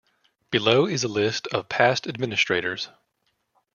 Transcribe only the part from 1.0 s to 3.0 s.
a list of past administrators.